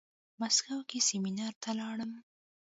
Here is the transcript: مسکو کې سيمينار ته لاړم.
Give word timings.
مسکو 0.39 0.77
کې 0.89 0.99
سيمينار 1.09 1.53
ته 1.63 1.71
لاړم. 1.79 2.11